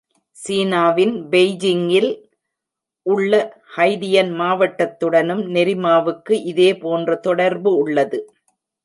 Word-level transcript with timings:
சீனாவின் 0.37 1.13
பெய்ஜிங்கில் 1.29 2.09
உள்ள 3.05 3.33
ஹைடியன் 3.75 4.31
மாவட்டத்துடனும் 4.39 5.43
நெரிமாவுக்கு 5.47 6.33
இதே 6.43 6.77
போன்ற 6.77 7.15
தொடர்பு 7.19 7.73
உள்ளது. 7.75 8.19